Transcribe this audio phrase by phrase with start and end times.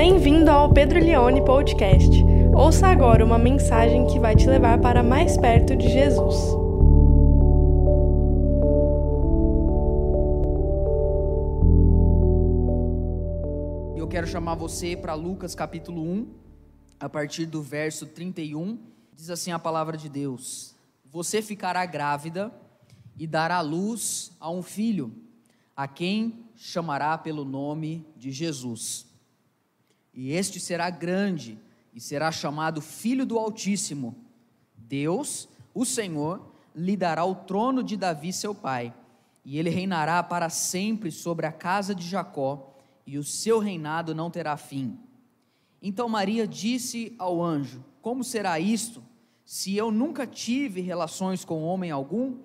[0.00, 2.08] Bem-vindo ao Pedro Leone Podcast.
[2.54, 6.36] Ouça agora uma mensagem que vai te levar para mais perto de Jesus.
[13.96, 16.32] Eu quero chamar você para Lucas capítulo 1,
[17.00, 18.78] a partir do verso 31.
[19.12, 20.76] Diz assim a palavra de Deus:
[21.06, 22.52] Você ficará grávida
[23.18, 25.12] e dará luz a um filho,
[25.76, 29.07] a quem chamará pelo nome de Jesus.
[30.12, 31.58] E este será grande
[31.94, 34.16] e será chamado Filho do Altíssimo.
[34.76, 38.94] Deus, o Senhor, lhe dará o trono de Davi, seu pai,
[39.44, 42.74] e ele reinará para sempre sobre a casa de Jacó,
[43.06, 44.98] e o seu reinado não terá fim.
[45.82, 49.02] Então Maria disse ao anjo: Como será isto,
[49.44, 52.36] se eu nunca tive relações com homem algum?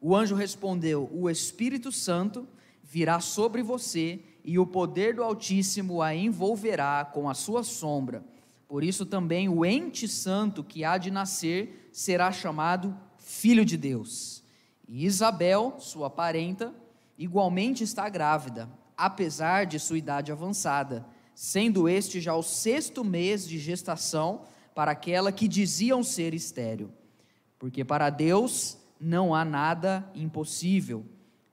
[0.00, 2.46] O anjo respondeu: O Espírito Santo
[2.82, 8.24] virá sobre você e o poder do Altíssimo a envolverá com a sua sombra.
[8.66, 14.42] Por isso também o ente santo que há de nascer será chamado Filho de Deus.
[14.88, 16.74] E Isabel, sua parenta,
[17.16, 23.58] igualmente está grávida, apesar de sua idade avançada, sendo este já o sexto mês de
[23.58, 24.42] gestação
[24.74, 26.90] para aquela que diziam ser estéril.
[27.58, 31.04] Porque para Deus não há nada impossível.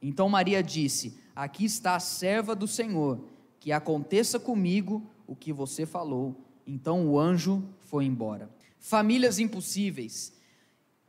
[0.01, 3.23] Então Maria disse: Aqui está a serva do Senhor,
[3.61, 6.35] que aconteça comigo o que você falou.
[6.67, 8.49] Então o anjo foi embora.
[8.77, 10.33] Famílias impossíveis.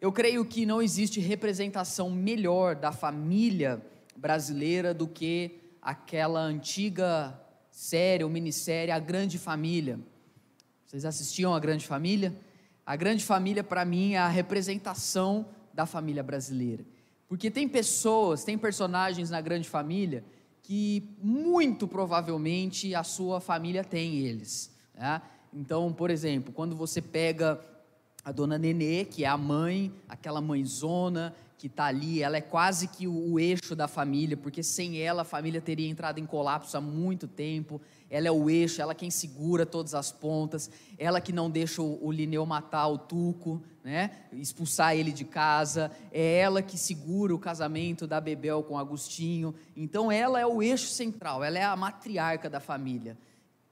[0.01, 3.85] Eu creio que não existe representação melhor da família
[4.17, 7.37] brasileira do que aquela antiga
[7.73, 9.99] série ou minissérie A Grande Família.
[10.87, 12.39] Vocês assistiam A Grande Família?
[12.87, 16.85] A Grande Família, para mim, é a representação da família brasileira.
[17.31, 20.25] Porque tem pessoas, tem personagens na grande família
[20.65, 24.75] que muito provavelmente a sua família tem eles.
[24.97, 25.23] Né?
[25.55, 27.61] Então, por exemplo, quando você pega
[28.25, 32.89] a dona Nenê, que é a mãe, aquela mãezona que está ali, ela é quase
[32.89, 36.75] que o, o, eixo da família, porque sem ela a família teria entrado em colapso
[36.75, 37.79] há muito tempo.
[38.09, 42.03] Ela é o eixo, ela quem segura todas as pontas, ela que não deixa o,
[42.03, 44.11] o Lineu matar o Tuco, né?
[44.33, 49.55] expulsar ele de casa, é ela que segura o casamento da Bebel com Agostinho.
[49.77, 53.19] Então ela é o eixo central, ela é a matriarca da família.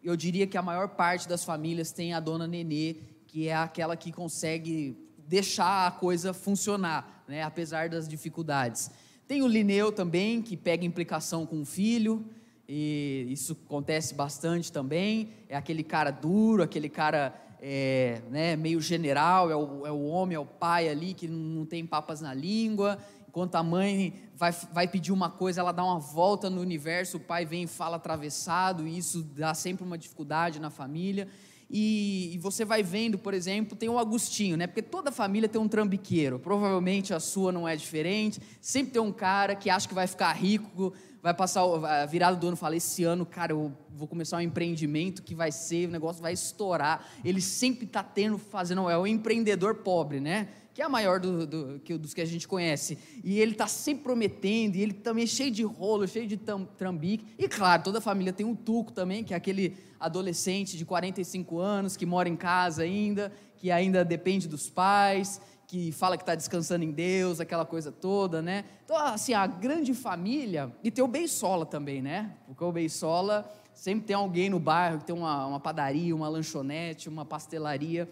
[0.02, 3.96] Eu diria que a maior parte das famílias tem a dona Nenê, que é aquela
[3.96, 8.90] que consegue deixar a coisa funcionar né, apesar das dificuldades.
[9.28, 12.24] Tem o Lineu também, que pega implicação com o filho,
[12.66, 15.30] e isso acontece bastante também.
[15.48, 20.34] É aquele cara duro, aquele cara é, né, meio general, é o, é o homem,
[20.34, 22.98] é o pai ali que não tem papas na língua.
[23.28, 27.20] Enquanto a mãe vai, vai pedir uma coisa, ela dá uma volta no universo, o
[27.20, 31.28] pai vem e fala atravessado, e isso dá sempre uma dificuldade na família.
[31.70, 34.66] E, e, você vai vendo, por exemplo, tem o Agostinho, né?
[34.66, 36.38] Porque toda família tem um trambiqueiro.
[36.38, 38.40] Provavelmente a sua não é diferente.
[38.60, 42.48] Sempre tem um cara que acha que vai ficar rico, vai passar a virada do
[42.48, 46.22] ano fala: esse ano, cara, eu vou começar um empreendimento que vai ser, o negócio
[46.22, 47.06] vai estourar.
[47.22, 50.48] Ele sempre está tendo, fazendo, é o empreendedor pobre, né?
[50.78, 52.96] Que é a maior do, do, que, dos que a gente conhece.
[53.24, 57.26] E ele está sempre prometendo, e ele também é cheio de rolo, cheio de trambique.
[57.36, 61.58] E claro, toda a família tem um tuco também, que é aquele adolescente de 45
[61.58, 66.36] anos que mora em casa ainda, que ainda depende dos pais, que fala que está
[66.36, 68.64] descansando em Deus, aquela coisa toda, né?
[68.84, 72.36] Então, assim, a grande família, e tem o Beisola também, né?
[72.46, 77.08] Porque o Beisola sempre tem alguém no bairro que tem uma, uma padaria, uma lanchonete,
[77.08, 78.08] uma pastelaria.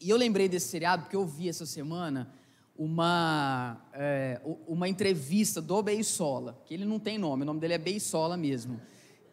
[0.00, 2.30] E eu lembrei desse seriado porque eu vi essa semana
[2.76, 7.78] uma, é, uma entrevista do Beisola, que ele não tem nome, o nome dele é
[7.78, 8.80] Beisola mesmo.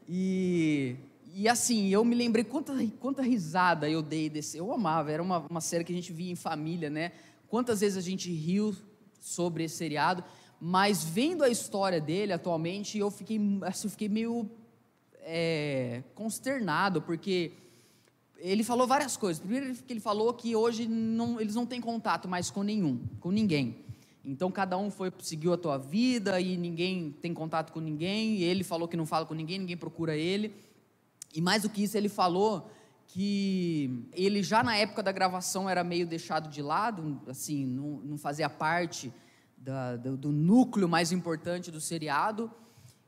[0.08, 0.96] E,
[1.34, 4.58] e assim, eu me lembrei quanta, quanta risada eu dei desse.
[4.58, 7.12] Eu amava, era uma, uma série que a gente via em família, né?
[7.48, 8.76] Quantas vezes a gente riu
[9.20, 10.24] sobre esse seriado,
[10.60, 14.50] mas vendo a história dele atualmente, eu fiquei, assim, eu fiquei meio
[15.22, 17.54] é, consternado, porque
[18.42, 19.40] ele falou várias coisas.
[19.40, 23.32] Primeiro que ele falou que hoje não, eles não têm contato mais com nenhum, com
[23.32, 23.78] ninguém.
[24.26, 28.38] Então cada um foi seguiu a tua vida e ninguém tem contato com ninguém.
[28.38, 30.54] E ele falou que não fala com ninguém, ninguém procura ele.
[31.34, 32.70] E mais do que isso, ele falou
[33.08, 38.18] que ele já na época da gravação era meio deixado de lado, assim, não, não
[38.18, 39.12] fazia parte
[39.58, 42.52] da, do, do núcleo mais importante do seriado.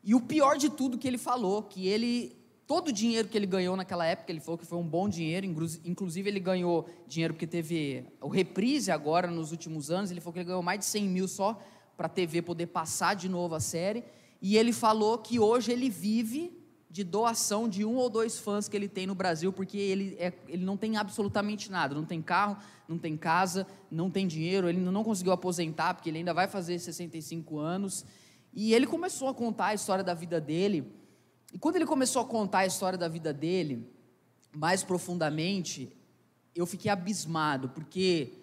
[0.04, 3.46] E o pior de tudo que ele falou, que ele todo o dinheiro que ele
[3.46, 5.46] ganhou naquela época, ele falou que foi um bom dinheiro,
[5.86, 10.40] inclusive ele ganhou dinheiro porque teve o reprise agora nos últimos anos, ele falou que
[10.40, 11.60] ele ganhou mais de 100 mil só
[11.98, 14.04] para a TV poder passar de novo a série,
[14.42, 16.64] e ele falou que hoje ele vive
[16.94, 20.32] de doação de um ou dois fãs que ele tem no Brasil, porque ele, é,
[20.48, 22.56] ele não tem absolutamente nada, não tem carro,
[22.88, 26.78] não tem casa, não tem dinheiro, ele não conseguiu aposentar, porque ele ainda vai fazer
[26.78, 28.06] 65 anos.
[28.54, 30.86] E ele começou a contar a história da vida dele.
[31.54, 33.88] E quando ele começou a contar a história da vida dele,
[34.52, 35.96] mais profundamente,
[36.56, 38.34] eu fiquei abismado, porque,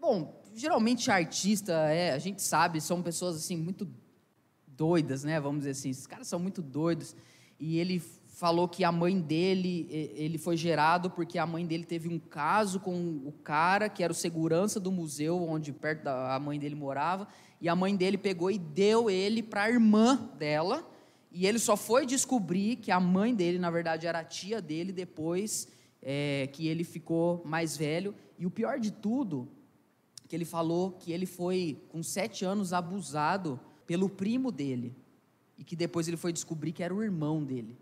[0.00, 3.88] bom, geralmente artista, é, a gente sabe, são pessoas assim muito
[4.66, 5.38] doidas, né?
[5.40, 7.14] Vamos dizer assim, esses caras são muito doidos.
[7.58, 8.02] E ele
[8.36, 12.78] falou que a mãe dele, ele foi gerado porque a mãe dele teve um caso
[12.80, 17.26] com o cara que era o segurança do museu onde perto da mãe dele morava,
[17.60, 20.86] e a mãe dele pegou e deu ele para a irmã dela,
[21.38, 24.90] e ele só foi descobrir que a mãe dele, na verdade, era a tia dele
[24.90, 25.68] depois
[26.00, 28.14] é, que ele ficou mais velho.
[28.38, 29.46] E o pior de tudo,
[30.26, 34.96] que ele falou que ele foi, com sete anos, abusado pelo primo dele
[35.58, 37.76] e que depois ele foi descobrir que era o irmão dele.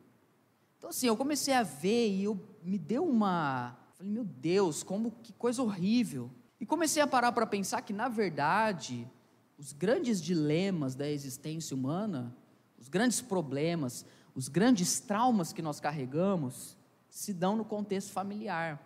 [0.77, 5.13] Então assim, eu comecei a ver e eu me deu uma, falei, meu Deus, como
[5.23, 6.29] que coisa horrível.
[6.59, 9.09] E comecei a parar para pensar que na verdade,
[9.57, 12.37] os grandes dilemas da existência humana,
[12.85, 14.05] os grandes problemas,
[14.35, 16.77] os grandes traumas que nós carregamos
[17.09, 18.79] se dão no contexto familiar.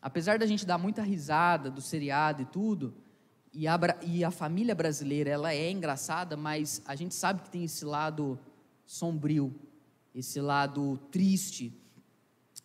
[0.00, 2.94] Apesar da gente dar muita risada do seriado e tudo,
[3.52, 7.64] e a, e a família brasileira, ela é engraçada, mas a gente sabe que tem
[7.64, 8.38] esse lado
[8.86, 9.52] sombrio,
[10.14, 11.76] esse lado triste.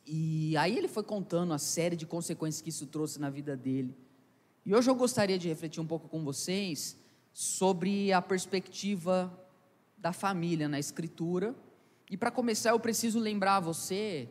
[0.05, 3.97] E aí ele foi contando a série de consequências que isso trouxe na vida dele.
[4.63, 6.95] E hoje eu gostaria de refletir um pouco com vocês
[7.33, 9.35] sobre a perspectiva
[9.99, 11.55] da família na escritura.
[12.09, 14.29] E para começar, eu preciso lembrar a você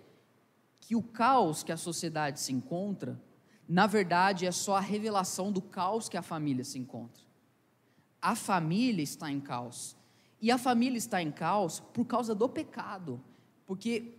[0.80, 3.20] que o caos que a sociedade se encontra
[3.68, 7.22] na verdade, é só a revelação do caos que a família se encontra.
[8.20, 9.94] A família está em caos.
[10.40, 13.22] E a família está em caos por causa do pecado.
[13.66, 14.14] Porque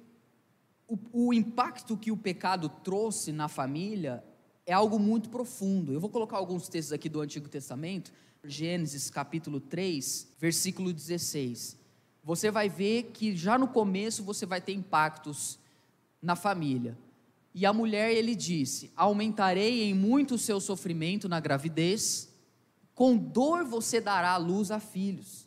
[0.88, 1.00] o,
[1.30, 4.24] o impacto que o pecado trouxe na família
[4.68, 5.92] é algo muito profundo.
[5.92, 8.14] Eu vou colocar alguns textos aqui do Antigo Testamento,
[8.44, 11.78] Gênesis capítulo 3, versículo 16.
[12.24, 15.60] Você vai ver que já no começo você vai ter impactos
[16.22, 16.98] na família.
[17.54, 22.30] E a mulher ele disse: Aumentarei em muito o seu sofrimento na gravidez,
[22.96, 25.46] com dor você dará luz a filhos.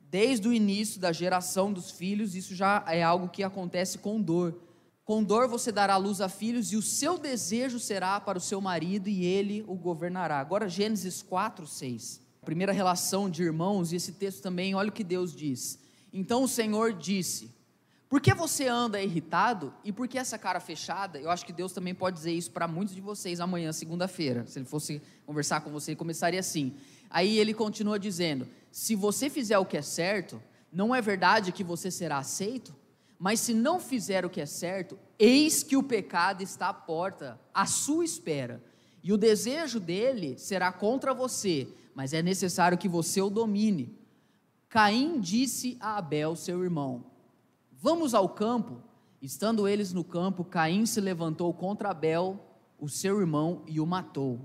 [0.00, 4.62] Desde o início da geração dos filhos, isso já é algo que acontece com dor.
[5.04, 8.60] Com dor você dará luz a filhos, e o seu desejo será para o seu
[8.60, 10.38] marido, e ele o governará.
[10.38, 12.27] Agora, Gênesis 4, 6.
[12.48, 15.78] Primeira relação de irmãos, e esse texto também, olha o que Deus diz.
[16.10, 17.54] Então o Senhor disse:
[18.08, 21.20] por que você anda irritado e por que essa cara fechada?
[21.20, 24.46] Eu acho que Deus também pode dizer isso para muitos de vocês amanhã, segunda-feira.
[24.46, 26.72] Se ele fosse conversar com você, começaria assim.
[27.10, 30.42] Aí ele continua dizendo: Se você fizer o que é certo,
[30.72, 32.74] não é verdade que você será aceito?
[33.18, 37.38] Mas se não fizer o que é certo, eis que o pecado está à porta,
[37.52, 38.64] à sua espera.
[39.04, 41.68] E o desejo dele será contra você,
[41.98, 43.92] mas é necessário que você o domine.
[44.68, 47.06] Caim disse a Abel, seu irmão:
[47.72, 48.80] Vamos ao campo.
[49.20, 52.38] Estando eles no campo, Caim se levantou contra Abel,
[52.78, 54.38] o seu irmão, e o matou.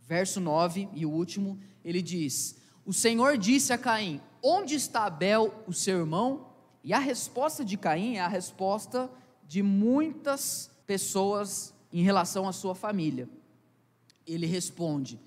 [0.00, 2.56] Verso 9 e o último, ele diz:
[2.86, 6.46] O Senhor disse a Caim: Onde está Abel, o seu irmão?
[6.82, 9.10] E a resposta de Caim é a resposta
[9.46, 13.28] de muitas pessoas em relação à sua família.
[14.26, 15.20] Ele responde: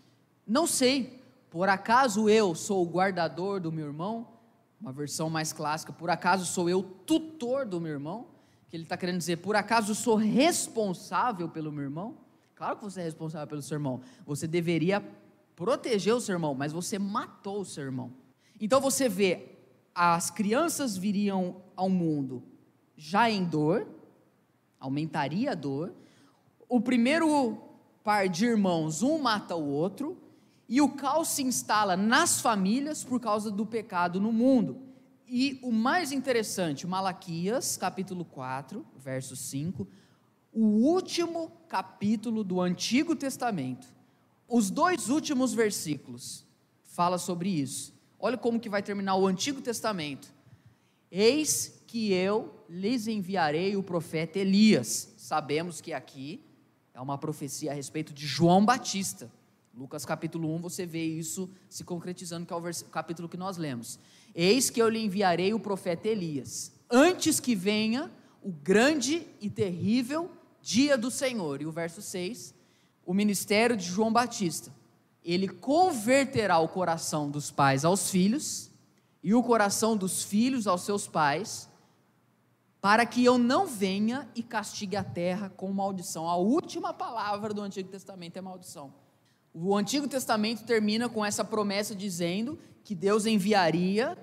[0.43, 1.16] Não sei,
[1.49, 4.27] por acaso eu sou o guardador do meu irmão?
[4.79, 8.27] Uma versão mais clássica, por acaso sou eu tutor do meu irmão?
[8.69, 12.17] Que ele está querendo dizer, por acaso sou responsável pelo meu irmão?
[12.53, 14.01] Claro que você é responsável pelo seu irmão.
[14.25, 15.03] Você deveria
[15.55, 18.11] proteger o seu irmão, mas você matou o seu irmão.
[18.59, 19.57] Então você vê,
[19.93, 22.43] as crianças viriam ao mundo
[22.95, 23.87] já em dor,
[24.79, 25.93] aumentaria a dor.
[26.67, 27.57] O primeiro
[28.03, 30.17] par de irmãos, um mata o outro,
[30.67, 34.81] e o caos se instala nas famílias por causa do pecado no mundo.
[35.27, 39.87] E o mais interessante, Malaquias, capítulo 4, verso 5,
[40.53, 43.87] o último capítulo do Antigo Testamento.
[44.47, 46.45] Os dois últimos versículos
[46.83, 47.93] fala sobre isso.
[48.19, 50.33] Olha como que vai terminar o Antigo Testamento.
[51.11, 55.13] Eis que eu lhes enviarei o profeta Elias.
[55.17, 56.43] Sabemos que aqui
[56.93, 59.31] é uma profecia a respeito de João Batista.
[59.77, 63.99] Lucas capítulo 1, você vê isso se concretizando, que é o, capítulo que nós lemos.
[64.33, 70.31] Eis que eu lhe enviarei o profeta Elias, antes que venha o grande e terrível
[70.63, 71.61] dia do Senhor.
[71.61, 72.55] E o verso 6,
[73.05, 74.73] o ministério de João Batista.
[75.23, 78.71] Ele converterá o coração dos pais aos filhos,
[79.21, 81.69] e o coração dos filhos aos seus pais,
[82.81, 86.27] para que eu não venha e castigue a terra com maldição.
[86.27, 88.91] A última palavra do Antigo Testamento é maldição.
[89.59, 94.15] O Antigo Testamento termina com essa promessa dizendo que Deus enviaria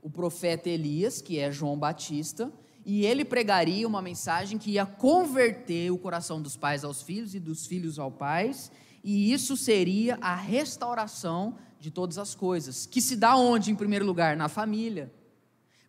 [0.00, 2.50] o profeta Elias, que é João Batista,
[2.82, 7.38] e ele pregaria uma mensagem que ia converter o coração dos pais aos filhos e
[7.38, 8.72] dos filhos aos pais,
[9.04, 14.06] e isso seria a restauração de todas as coisas, que se dá onde em primeiro
[14.06, 14.34] lugar?
[14.34, 15.12] Na família.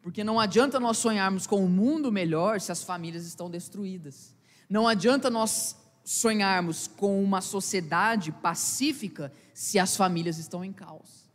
[0.01, 4.35] Porque não adianta nós sonharmos com um mundo melhor se as famílias estão destruídas.
[4.69, 11.29] Não adianta nós sonharmos com uma sociedade pacífica se as famílias estão em caos.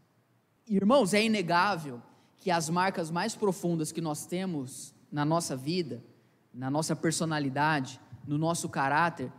[0.67, 2.03] Irmãos, é inegável
[2.37, 6.05] que as marcas mais profundas que nós temos na nossa vida,
[6.53, 9.33] na nossa personalidade, no nosso caráter,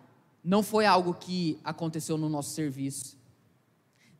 [0.44, 3.18] não foi algo que aconteceu no nosso serviço,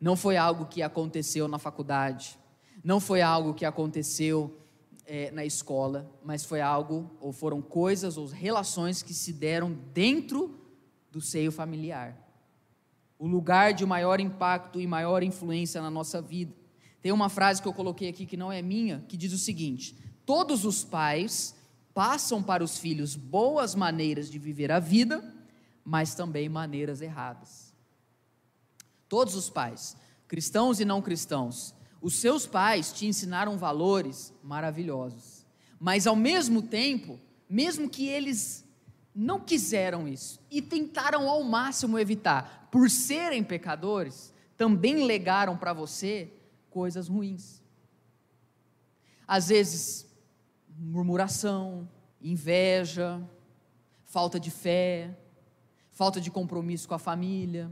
[0.00, 2.38] não foi algo que aconteceu na faculdade,
[2.84, 4.56] não foi algo que aconteceu
[5.04, 10.56] é, na escola, mas foi algo, ou foram coisas, ou relações que se deram dentro
[11.10, 12.16] do seio familiar.
[13.18, 16.54] O lugar de maior impacto e maior influência na nossa vida.
[17.02, 19.96] Tem uma frase que eu coloquei aqui que não é minha, que diz o seguinte:
[20.24, 21.54] Todos os pais
[21.92, 25.22] passam para os filhos boas maneiras de viver a vida,
[25.84, 27.74] mas também maneiras erradas.
[29.08, 29.96] Todos os pais,
[30.28, 35.44] cristãos e não cristãos, os seus pais te ensinaram valores maravilhosos,
[35.78, 38.64] mas ao mesmo tempo, mesmo que eles
[39.14, 46.32] não quiseram isso e tentaram ao máximo evitar, por serem pecadores, também legaram para você
[46.70, 47.62] coisas ruins.
[49.26, 50.06] Às vezes,
[50.78, 51.88] murmuração,
[52.20, 53.20] inveja,
[54.04, 55.16] falta de fé,
[55.90, 57.70] falta de compromisso com a família,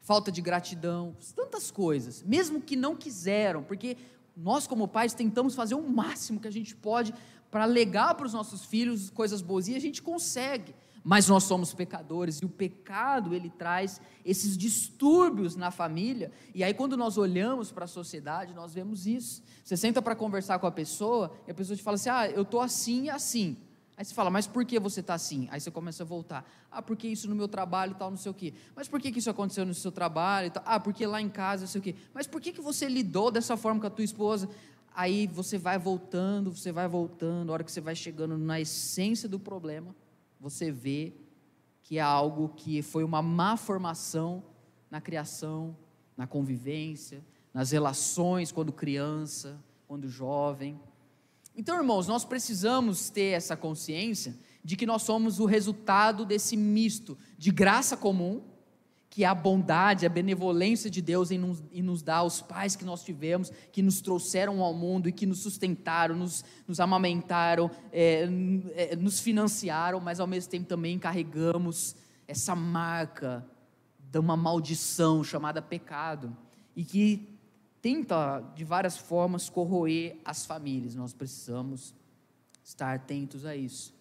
[0.00, 3.96] falta de gratidão, tantas coisas, mesmo que não quiseram, porque
[4.36, 7.14] nós, como pais, tentamos fazer o máximo que a gente pode
[7.50, 10.74] para legar para os nossos filhos coisas boas, e a gente consegue,
[11.04, 16.74] mas nós somos pecadores, e o pecado, ele traz esses distúrbios na família, e aí
[16.74, 20.72] quando nós olhamos para a sociedade, nós vemos isso, você senta para conversar com a
[20.72, 23.56] pessoa, e a pessoa te fala assim, ah, eu estou assim e assim,
[23.96, 25.48] Aí você fala, mas por que você está assim?
[25.50, 26.46] Aí você começa a voltar.
[26.70, 28.52] Ah, porque isso no meu trabalho e tal, não sei o quê.
[28.74, 30.62] Mas por que, que isso aconteceu no seu trabalho e tal?
[30.66, 31.94] Ah, porque lá em casa, não sei o quê.
[32.12, 34.50] Mas por que, que você lidou dessa forma com a tua esposa?
[34.96, 37.50] Aí você vai voltando, você vai voltando.
[37.50, 39.94] A hora que você vai chegando na essência do problema,
[40.40, 41.12] você vê
[41.82, 44.42] que é algo que foi uma má formação
[44.90, 45.76] na criação,
[46.16, 47.22] na convivência,
[47.52, 50.80] nas relações quando criança, quando jovem.
[51.54, 54.34] Então, irmãos, nós precisamos ter essa consciência
[54.64, 58.42] de que nós somos o resultado desse misto de graça comum,
[59.16, 62.84] que a bondade, a benevolência de Deus em nos, em nos dar os pais que
[62.84, 68.28] nós tivemos, que nos trouxeram ao mundo e que nos sustentaram, nos, nos amamentaram, é,
[68.74, 71.96] é, nos financiaram, mas ao mesmo tempo também carregamos
[72.28, 73.42] essa marca
[73.98, 76.36] de uma maldição chamada pecado,
[76.76, 77.26] e que
[77.80, 80.94] tenta de várias formas corroer as famílias.
[80.94, 81.94] Nós precisamos
[82.62, 83.94] estar atentos a isso.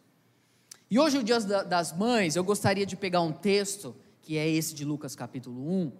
[0.91, 3.95] E hoje, o Dia das Mães, eu gostaria de pegar um texto,
[4.25, 5.91] que é esse de Lucas capítulo 1,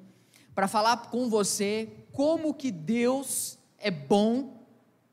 [0.55, 4.65] para falar com você como que Deus é bom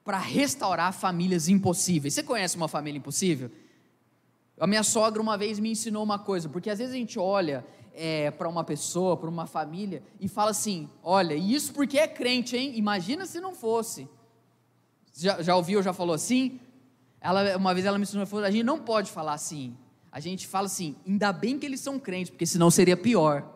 [0.02, 2.14] para restaurar famílias impossíveis.
[2.14, 3.50] Você conhece uma família impossível?
[4.58, 7.66] A minha sogra uma vez me ensinou uma coisa, porque às vezes a gente olha
[7.92, 12.56] é, para uma pessoa, para uma família, e fala assim: olha, isso porque é crente,
[12.56, 12.72] hein?
[12.76, 14.08] Imagina se não fosse.
[15.14, 16.58] Já, já ouviu, já falou assim?
[17.20, 19.76] Ela, uma vez ela me ensinou, falou, a gente não pode falar assim.
[20.12, 23.50] A gente fala assim, ainda bem que eles são crentes, porque senão seria pior.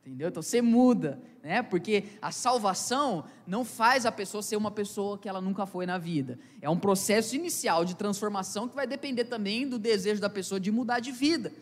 [0.00, 0.28] Entendeu?
[0.28, 1.60] Então você muda, né?
[1.62, 5.98] Porque a salvação não faz a pessoa ser uma pessoa que ela nunca foi na
[5.98, 6.38] vida.
[6.60, 10.70] É um processo inicial de transformação que vai depender também do desejo da pessoa de
[10.70, 11.52] mudar de vida.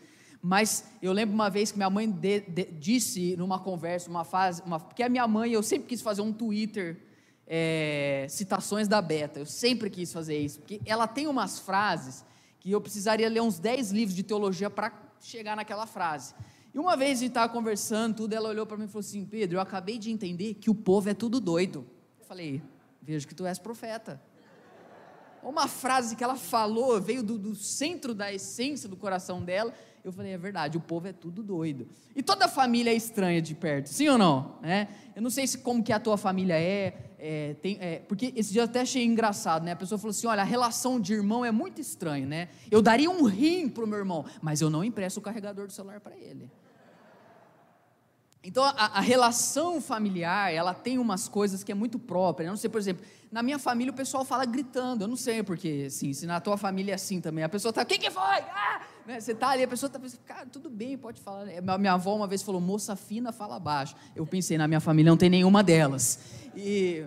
[0.41, 4.61] Mas eu lembro uma vez que minha mãe de, de, disse numa conversa, uma fase,
[4.63, 6.97] uma, porque a minha mãe, eu sempre quis fazer um Twitter,
[7.45, 12.23] é, citações da Beta, eu sempre quis fazer isso, porque ela tem umas frases
[12.61, 16.33] que eu precisaria ler uns 10 livros de teologia para chegar naquela frase.
[16.73, 19.25] E uma vez a gente estava conversando, tudo, ela olhou para mim e falou assim:
[19.25, 21.85] Pedro, eu acabei de entender que o povo é tudo doido.
[22.19, 22.61] Eu falei:
[23.01, 24.21] Vejo que tu és profeta.
[25.43, 30.11] Uma frase que ela falou veio do, do centro da essência do coração dela eu
[30.11, 31.87] falei, é verdade, o povo é tudo doido.
[32.15, 34.55] E toda família é estranha de perto, sim ou não?
[34.63, 34.87] É?
[35.15, 38.51] Eu não sei se como que a tua família é, é, tem, é, porque esse
[38.51, 39.73] dia eu até achei engraçado, né?
[39.73, 42.49] A pessoa falou assim, olha, a relação de irmão é muito estranha, né?
[42.71, 45.99] Eu daria um rim pro meu irmão, mas eu não empresto o carregador do celular
[45.99, 46.49] para ele.
[48.43, 52.45] Então, a, a, relação familiar, ela tem umas coisas que é muito própria.
[52.45, 55.03] Eu não sei, por exemplo, na minha família o pessoal fala gritando.
[55.03, 57.43] Eu não sei porque, assim, se na tua família é assim também.
[57.43, 58.23] A pessoa está, quem que foi?
[58.23, 58.81] Ah!
[59.05, 59.19] Né?
[59.19, 61.45] Você está ali, a pessoa está pensando, cara, tudo bem, pode falar.
[61.79, 63.95] Minha avó uma vez falou, moça fina, fala baixo.
[64.15, 66.19] Eu pensei, na minha família não tem nenhuma delas.
[66.55, 67.05] E...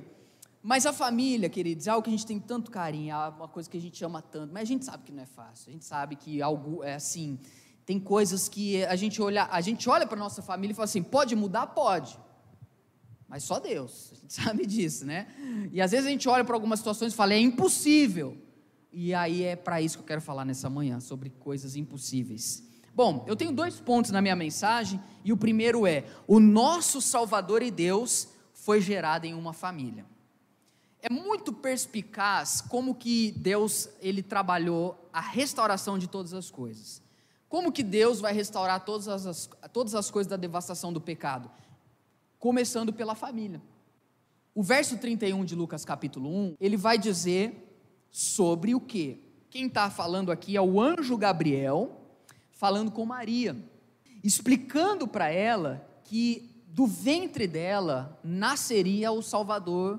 [0.63, 3.69] Mas a família, queridos, é algo que a gente tem tanto carinho, é uma coisa
[3.69, 4.53] que a gente ama tanto.
[4.53, 5.69] Mas a gente sabe que não é fácil.
[5.69, 7.39] A gente sabe que algo é assim
[7.87, 11.03] tem coisas que a gente olha, a gente olha para nossa família e fala assim:
[11.03, 11.69] pode mudar?
[11.69, 12.19] Pode.
[13.29, 15.27] Mas só Deus, a gente sabe disso, né?
[15.73, 18.39] E às vezes a gente olha para algumas situações e fala: é impossível.
[18.97, 22.63] E aí é para isso que eu quero falar nessa manhã, sobre coisas impossíveis.
[22.95, 27.61] Bom, eu tenho dois pontos na minha mensagem, e o primeiro é: o nosso Salvador
[27.61, 30.07] e Deus foi gerado em uma família.
[31.03, 37.03] É muito perspicaz como que Deus ele trabalhou a restauração de todas as coisas.
[37.49, 41.51] Como que Deus vai restaurar todas as, todas as coisas da devastação do pecado?
[42.39, 43.61] Começando pela família.
[44.55, 47.64] O verso 31 de Lucas capítulo 1, ele vai dizer
[48.15, 49.21] sobre o que?
[49.51, 52.01] Quem está falando aqui é o anjo Gabriel,
[52.53, 53.57] falando com Maria,
[54.23, 59.99] explicando para ela que do ventre dela nasceria o Salvador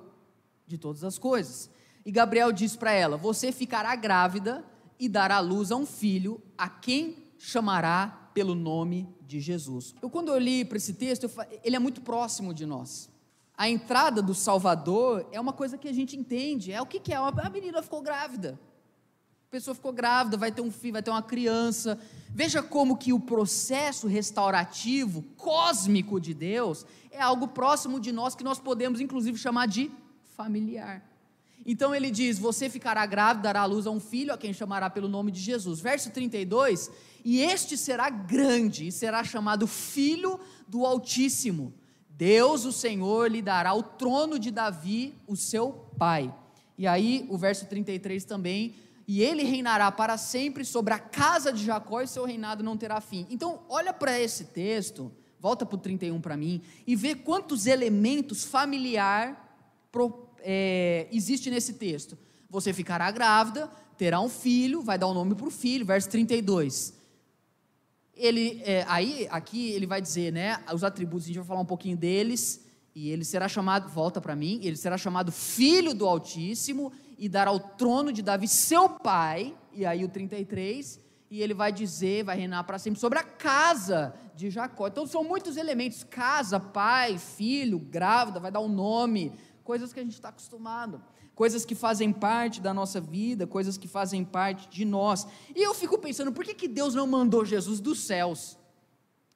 [0.65, 1.69] de todas as coisas.
[2.05, 4.63] E Gabriel diz para ela: Você ficará grávida
[4.97, 9.93] e dará luz a um filho, a quem chamará pelo nome de Jesus.
[10.01, 11.31] Eu, quando eu li para esse texto, eu,
[11.61, 13.09] ele é muito próximo de nós.
[13.57, 16.71] A entrada do Salvador é uma coisa que a gente entende.
[16.71, 17.15] É o que, que é?
[17.15, 18.59] A menina ficou grávida.
[19.47, 21.97] A pessoa ficou grávida, vai ter um filho, vai ter uma criança.
[22.29, 28.43] Veja como que o processo restaurativo cósmico de Deus é algo próximo de nós que
[28.43, 29.89] nós podemos inclusive chamar de
[30.35, 31.01] familiar.
[31.65, 34.89] Então ele diz: Você ficará grávida, dará à luz a um filho, a quem chamará
[34.89, 35.79] pelo nome de Jesus.
[35.79, 36.91] Verso 32:
[37.23, 41.73] E este será grande, e será chamado Filho do Altíssimo.
[42.17, 46.33] Deus, o Senhor, lhe dará o trono de Davi, o seu pai.
[46.77, 48.75] E aí, o verso 33 também.
[49.07, 53.01] E ele reinará para sempre sobre a casa de Jacó, e seu reinado não terá
[53.01, 53.27] fim.
[53.29, 58.45] Então, olha para esse texto, volta para o 31 para mim, e vê quantos elementos
[58.45, 59.59] familiar
[60.39, 62.17] é, existe nesse texto?
[62.49, 66.09] Você ficará grávida, terá um filho, vai dar o um nome para o filho, verso
[66.09, 66.93] 32.
[68.15, 71.65] Ele, é, aí, aqui ele vai dizer, né, os atributos, a gente vai falar um
[71.65, 76.93] pouquinho deles, e ele será chamado, volta para mim, ele será chamado Filho do Altíssimo,
[77.17, 80.99] e dará o trono de Davi, seu pai, e aí o 33,
[81.29, 84.87] e ele vai dizer, vai reinar para sempre sobre a casa de Jacó.
[84.87, 90.03] Então são muitos elementos: casa, pai, filho, grávida, vai dar um nome, coisas que a
[90.03, 91.01] gente está acostumado,
[91.35, 95.27] coisas que fazem parte da nossa vida, coisas que fazem parte de nós.
[95.53, 98.57] E eu fico pensando, por que, que Deus não mandou Jesus dos céus?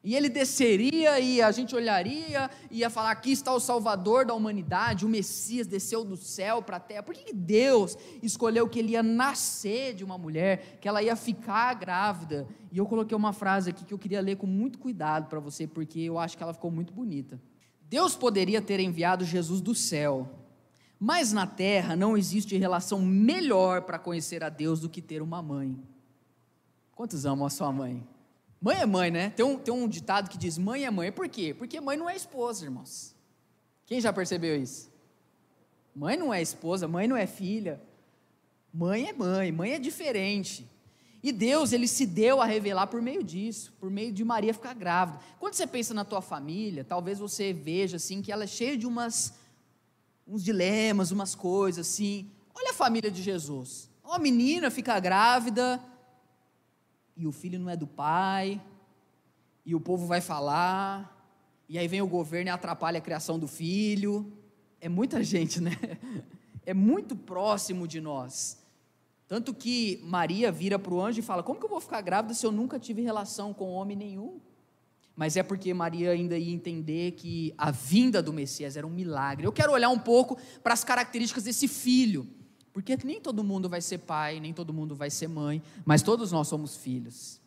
[0.01, 4.33] E ele desceria e a gente olharia e ia falar: aqui está o Salvador da
[4.33, 7.03] humanidade, o Messias desceu do céu para a terra.
[7.03, 11.17] Por que, que Deus escolheu que ele ia nascer de uma mulher, que ela ia
[11.17, 12.47] ficar grávida?
[12.71, 15.67] E eu coloquei uma frase aqui que eu queria ler com muito cuidado para você,
[15.67, 17.41] porque eu acho que ela ficou muito bonita.
[17.89, 20.29] Deus poderia ter enviado Jesus do céu,
[20.99, 25.41] mas na terra não existe relação melhor para conhecer a Deus do que ter uma
[25.41, 25.79] mãe.
[26.91, 28.05] Quantos amam a sua mãe?
[28.61, 29.29] Mãe é mãe, né?
[29.29, 31.09] Tem um, tem um ditado que diz mãe é mãe.
[31.11, 31.53] Por quê?
[31.57, 33.15] Porque mãe não é esposa, irmãos.
[33.85, 34.91] Quem já percebeu isso?
[35.95, 37.81] Mãe não é esposa, mãe não é filha.
[38.73, 40.69] Mãe é mãe, mãe é diferente.
[41.23, 44.73] E Deus, ele se deu a revelar por meio disso, por meio de Maria ficar
[44.73, 45.19] grávida.
[45.39, 48.85] Quando você pensa na tua família, talvez você veja assim que ela é cheia de
[48.85, 49.38] umas
[50.29, 52.29] uns dilemas, umas coisas assim.
[52.53, 53.89] Olha a família de Jesus.
[54.03, 55.81] Uma menina fica grávida
[57.17, 58.61] e o filho não é do pai,
[59.65, 61.19] e o povo vai falar,
[61.67, 64.31] e aí vem o governo e atrapalha a criação do filho.
[64.79, 65.77] É muita gente, né?
[66.65, 68.57] É muito próximo de nós.
[69.27, 72.33] Tanto que Maria vira para o anjo e fala: Como que eu vou ficar grávida
[72.33, 74.39] se eu nunca tive relação com homem nenhum?
[75.19, 79.45] Mas é porque Maria ainda ia entender que a vinda do Messias era um milagre.
[79.45, 82.25] Eu quero olhar um pouco para as características desse filho,
[82.71, 86.31] porque nem todo mundo vai ser pai, nem todo mundo vai ser mãe, mas todos
[86.31, 87.41] nós somos filhos.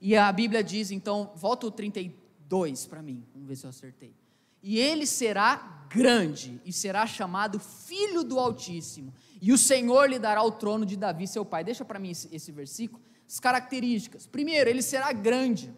[0.00, 4.14] E a Bíblia diz, então, volta o 32 para mim, vamos ver se eu acertei.
[4.62, 10.40] E ele será grande e será chamado Filho do Altíssimo e o Senhor lhe dará
[10.44, 11.64] o trono de Davi, seu pai.
[11.64, 13.02] Deixa para mim esse, esse versículo.
[13.26, 14.24] As características.
[14.24, 15.74] Primeiro, ele será grande.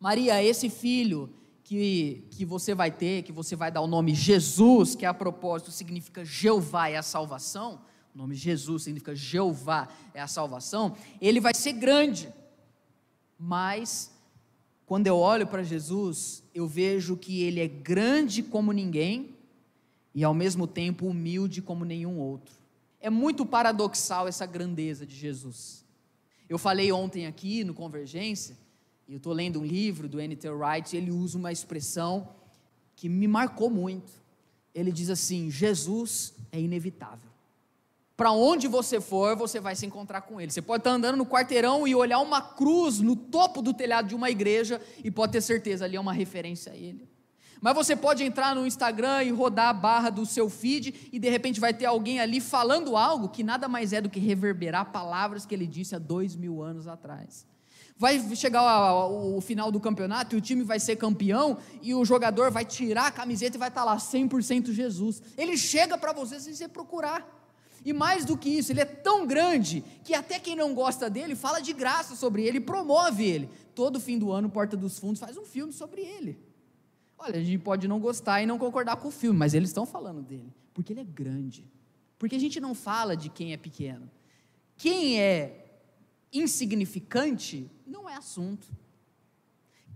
[0.00, 1.30] Maria, esse filho
[1.64, 5.70] que, que você vai ter, que você vai dar o nome Jesus, que a propósito
[5.70, 7.80] significa Jeová é a salvação.
[8.14, 10.96] O nome Jesus significa Jeová é a salvação.
[11.20, 12.32] Ele vai ser grande,
[13.38, 14.14] mas
[14.86, 19.34] Quando eu olho para Jesus, eu vejo que ele é grande como ninguém
[20.14, 22.54] e ao mesmo tempo humilde como nenhum outro.
[23.00, 25.84] É muito paradoxal essa grandeza de Jesus.
[26.48, 28.56] Eu falei ontem aqui no Convergência,
[29.08, 30.48] eu estou lendo um livro do N.T.
[30.50, 32.28] Wright, ele usa uma expressão
[32.96, 34.12] que me marcou muito.
[34.74, 37.30] Ele diz assim: Jesus é inevitável.
[38.16, 40.50] Para onde você for, você vai se encontrar com ele.
[40.50, 44.14] Você pode estar andando no quarteirão e olhar uma cruz no topo do telhado de
[44.14, 47.06] uma igreja e pode ter certeza ali é uma referência a ele.
[47.60, 51.28] Mas você pode entrar no Instagram e rodar a barra do seu feed e de
[51.28, 55.44] repente vai ter alguém ali falando algo que nada mais é do que reverberar palavras
[55.44, 57.46] que ele disse há dois mil anos atrás.
[57.98, 62.50] Vai chegar o final do campeonato e o time vai ser campeão e o jogador
[62.50, 65.22] vai tirar a camiseta e vai estar lá 100% Jesus.
[65.36, 67.26] Ele chega para você sem você procurar.
[67.86, 71.36] E mais do que isso, ele é tão grande que até quem não gosta dele
[71.36, 73.48] fala de graça sobre ele, promove ele.
[73.74, 76.38] Todo fim do ano, Porta dos Fundos faz um filme sobre ele.
[77.16, 79.86] Olha, a gente pode não gostar e não concordar com o filme, mas eles estão
[79.86, 81.64] falando dele, porque ele é grande.
[82.18, 84.10] Porque a gente não fala de quem é pequeno.
[84.76, 85.65] Quem é
[86.32, 88.66] insignificante não é assunto.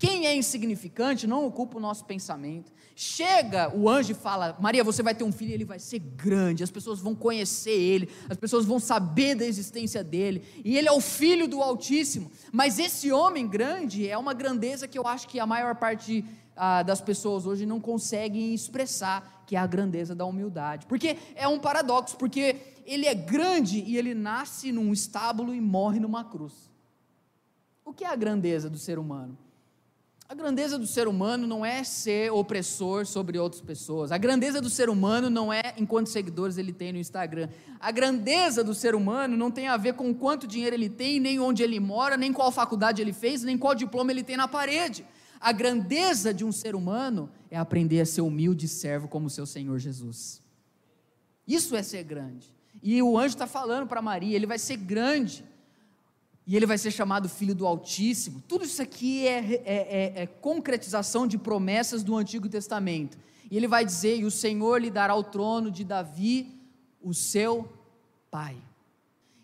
[0.01, 2.73] Quem é insignificante não ocupa o nosso pensamento.
[2.97, 5.99] Chega o anjo e fala: Maria, você vai ter um filho e ele vai ser
[5.99, 10.89] grande, as pessoas vão conhecer ele, as pessoas vão saber da existência dele, e ele
[10.89, 12.31] é o filho do Altíssimo.
[12.51, 16.25] Mas esse homem grande é uma grandeza que eu acho que a maior parte
[16.57, 20.87] ah, das pessoas hoje não conseguem expressar, que é a grandeza da humildade.
[20.87, 22.55] Porque é um paradoxo, porque
[22.87, 26.71] ele é grande e ele nasce num estábulo e morre numa cruz.
[27.85, 29.37] O que é a grandeza do ser humano?
[30.29, 34.13] A grandeza do ser humano não é ser opressor sobre outras pessoas.
[34.13, 37.49] A grandeza do ser humano não é em quantos seguidores ele tem no Instagram.
[37.81, 41.41] A grandeza do ser humano não tem a ver com quanto dinheiro ele tem, nem
[41.41, 45.05] onde ele mora, nem qual faculdade ele fez, nem qual diploma ele tem na parede.
[45.41, 49.79] A grandeza de um ser humano é aprender a ser humilde servo como seu Senhor
[49.79, 50.43] Jesus.
[51.49, 52.55] Isso é ser grande.
[52.83, 55.45] E o anjo está falando para Maria: ele vai ser grande
[56.47, 58.43] e ele vai ser chamado Filho do Altíssimo.
[58.47, 63.17] Tudo isso aqui é, é, é, é, concretização de promessas do Antigo Testamento.
[63.51, 66.55] E ele vai dizer: E o Senhor lhe dará o trono de Davi,
[67.01, 67.73] o seu
[68.31, 68.57] pai.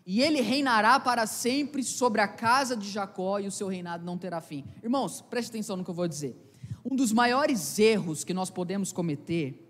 [0.07, 4.17] E ele reinará para sempre sobre a casa de Jacó, e o seu reinado não
[4.17, 4.65] terá fim.
[4.81, 6.37] Irmãos, preste atenção no que eu vou dizer.
[6.85, 9.69] Um dos maiores erros que nós podemos cometer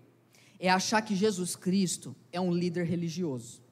[0.59, 3.63] é achar que Jesus Cristo é um líder religioso.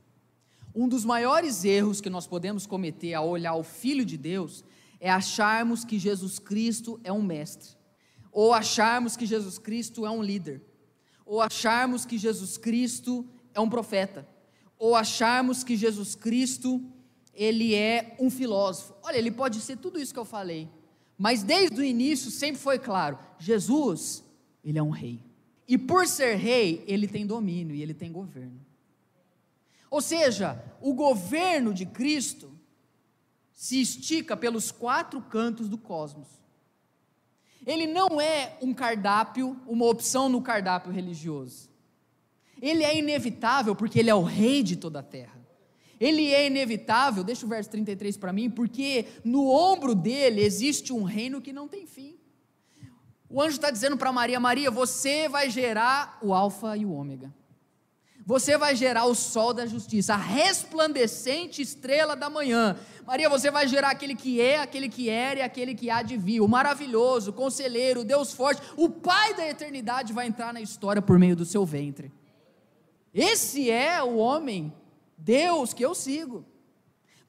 [0.73, 4.65] Um dos maiores erros que nós podemos cometer ao olhar o Filho de Deus
[4.99, 7.77] é acharmos que Jesus Cristo é um mestre,
[8.31, 10.63] ou acharmos que Jesus Cristo é um líder,
[11.25, 13.23] ou acharmos que Jesus Cristo
[13.53, 14.27] é um profeta,
[14.77, 16.83] ou acharmos que Jesus Cristo
[17.33, 18.95] ele é um filósofo.
[19.03, 20.69] Olha, ele pode ser tudo isso que eu falei,
[21.17, 24.23] mas desde o início sempre foi claro: Jesus,
[24.63, 25.21] ele é um rei.
[25.67, 28.63] E por ser rei, ele tem domínio e ele tem governo.
[29.89, 32.51] Ou seja, o governo de Cristo
[33.51, 36.27] se estica pelos quatro cantos do cosmos.
[37.65, 41.69] Ele não é um cardápio, uma opção no cardápio religioso.
[42.65, 45.39] Ele é inevitável porque ele é o rei de toda a terra.
[45.99, 51.03] Ele é inevitável, deixa o verso 33 para mim, porque no ombro dele existe um
[51.03, 52.17] reino que não tem fim.
[53.29, 57.31] O anjo está dizendo para Maria: Maria, você vai gerar o Alfa e o Ômega.
[58.25, 62.75] Você vai gerar o sol da justiça, a resplandecente estrela da manhã.
[63.05, 66.17] Maria, você vai gerar aquele que é, aquele que era e aquele que há de
[66.17, 66.41] vir.
[66.41, 70.99] O maravilhoso, o conselheiro, o Deus forte, o Pai da eternidade vai entrar na história
[70.99, 72.11] por meio do seu ventre.
[73.15, 74.73] Esse é o homem,
[75.17, 76.43] Deus que eu sigo.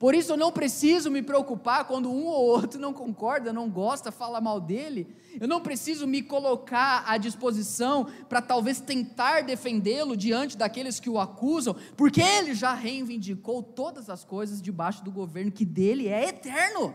[0.00, 4.10] Por isso eu não preciso me preocupar quando um ou outro não concorda, não gosta,
[4.10, 5.06] fala mal dele.
[5.40, 11.20] Eu não preciso me colocar à disposição para talvez tentar defendê-lo diante daqueles que o
[11.20, 16.94] acusam, porque ele já reivindicou todas as coisas debaixo do governo que dele é eterno.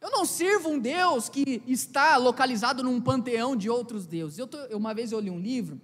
[0.00, 4.38] Eu não sirvo um Deus que está localizado num panteão de outros deuses.
[4.38, 5.80] Eu tô, uma vez eu li um livro,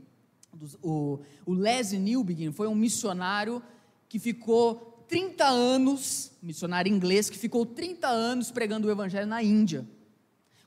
[0.83, 3.63] o, o Leslie Newbegin foi um missionário
[4.09, 9.87] que ficou 30 anos, missionário inglês, que ficou 30 anos pregando o evangelho na Índia.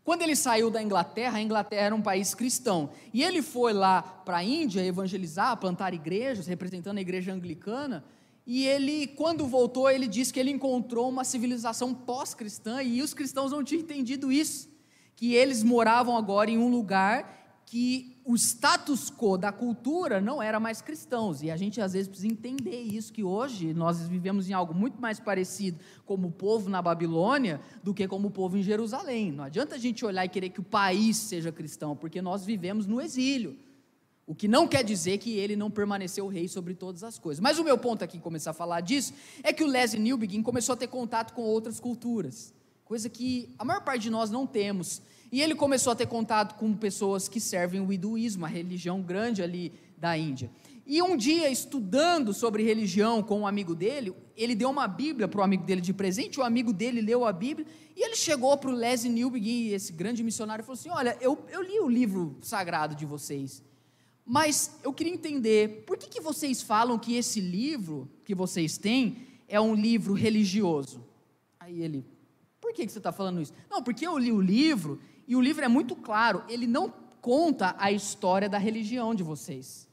[0.04, 4.02] Quando ele saiu da Inglaterra, a Inglaterra era um país cristão, e ele foi lá
[4.02, 8.06] para a Índia evangelizar, plantar igrejas, representando a igreja anglicana,
[8.46, 13.52] e ele, quando voltou, ele disse que ele encontrou uma civilização pós-cristã, e os cristãos
[13.52, 14.70] não tinham entendido isso,
[15.14, 20.58] que eles moravam agora em um lugar que o status quo da cultura não era
[20.58, 21.44] mais cristãos.
[21.44, 25.02] E a gente às vezes precisa entender isso, que hoje nós vivemos em algo muito
[25.02, 29.34] mais parecido como o povo na Babilônia do que como o povo em Jerusalém.
[29.34, 32.88] Não adianta a gente olhar e querer que o país seja cristão, porque nós vivemos
[32.88, 33.58] no exílio.
[34.26, 37.42] O que não quer dizer que ele não permaneceu rei sobre todas as coisas.
[37.42, 40.72] Mas o meu ponto aqui, começar a falar disso, é que o Leslie Newbegin começou
[40.72, 42.54] a ter contato com outras culturas,
[42.86, 45.02] coisa que a maior parte de nós não temos.
[45.32, 49.42] E ele começou a ter contato com pessoas que servem o hinduísmo, a religião grande
[49.42, 50.50] ali da Índia.
[50.90, 55.42] E um dia, estudando sobre religião com um amigo dele, ele deu uma Bíblia para
[55.42, 58.70] o amigo dele de presente, o amigo dele leu a Bíblia, e ele chegou para
[58.70, 62.38] o Leslie Newbegin, esse grande missionário, e falou assim: Olha, eu, eu li o livro
[62.42, 63.62] sagrado de vocês,
[64.24, 69.28] mas eu queria entender, por que, que vocês falam que esse livro que vocês têm
[69.46, 71.04] é um livro religioso?
[71.60, 72.06] Aí ele,
[72.62, 73.54] por que, que você está falando isso?
[73.70, 77.76] Não, porque eu li o livro e o livro é muito claro, ele não conta
[77.78, 79.88] a história da religião de vocês.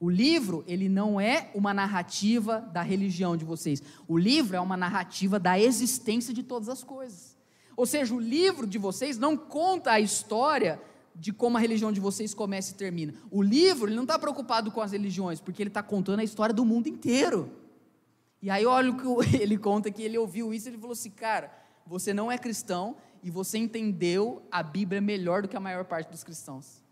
[0.00, 3.80] O livro, ele não é uma narrativa da religião de vocês.
[4.08, 7.36] O livro é uma narrativa da existência de todas as coisas.
[7.76, 10.80] Ou seja, o livro de vocês não conta a história
[11.14, 13.14] de como a religião de vocês começa e termina.
[13.30, 16.54] O livro, ele não está preocupado com as religiões, porque ele está contando a história
[16.54, 17.52] do mundo inteiro.
[18.40, 21.52] E aí, olha o que ele conta que ele ouviu isso, ele falou assim, cara,
[21.86, 26.10] você não é cristão e você entendeu a Bíblia melhor do que a maior parte
[26.10, 26.82] dos cristãos.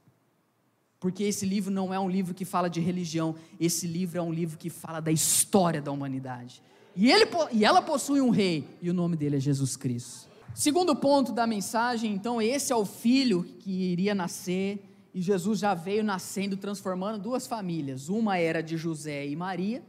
[1.01, 4.33] Porque esse livro não é um livro que fala de religião, esse livro é um
[4.33, 6.63] livro que fala da história da humanidade.
[6.95, 10.29] E, ele, e ela possui um rei, e o nome dele é Jesus Cristo.
[10.55, 15.75] Segundo ponto da mensagem, então, esse é o filho que iria nascer, e Jesus já
[15.75, 18.09] veio nascendo, transformando duas famílias.
[18.09, 19.83] Uma era de José e Maria,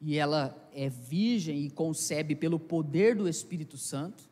[0.00, 4.24] e ela é virgem e concebe pelo poder do Espírito Santo.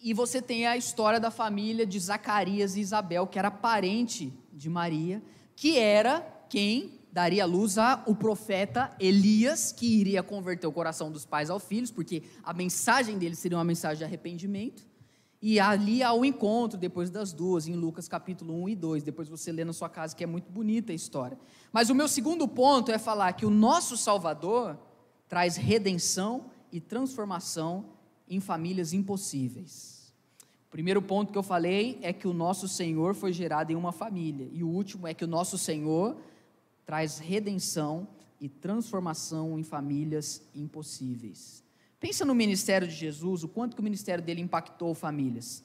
[0.00, 4.68] E você tem a história da família de Zacarias e Isabel, que era parente de
[4.68, 5.22] Maria,
[5.54, 11.48] que era quem daria luz ao profeta Elias, que iria converter o coração dos pais
[11.48, 14.86] aos filhos, porque a mensagem dele seria uma mensagem de arrependimento.
[15.40, 19.02] E ali há o encontro depois das duas, em Lucas capítulo 1 e 2.
[19.02, 21.38] Depois você lê na sua casa, que é muito bonita a história.
[21.72, 24.78] Mas o meu segundo ponto é falar que o nosso Salvador
[25.28, 27.95] traz redenção e transformação
[28.28, 30.12] em famílias impossíveis.
[30.68, 33.92] O primeiro ponto que eu falei é que o nosso Senhor foi gerado em uma
[33.92, 34.48] família.
[34.52, 36.16] E o último é que o nosso Senhor
[36.84, 38.06] traz redenção
[38.40, 41.64] e transformação em famílias impossíveis.
[41.98, 45.64] Pensa no ministério de Jesus, o quanto que o ministério dele impactou famílias.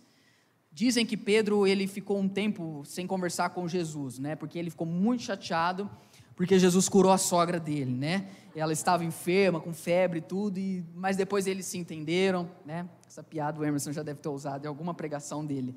[0.72, 4.36] Dizem que Pedro ele ficou um tempo sem conversar com Jesus, né?
[4.36, 5.90] Porque ele ficou muito chateado
[6.36, 8.28] porque Jesus curou a sogra dele, né?
[8.56, 12.88] Ela estava enferma, com febre e tudo, e, mas depois eles se entenderam, né?
[13.08, 15.76] Essa piada o Emerson já deve ter usado em alguma pregação dele.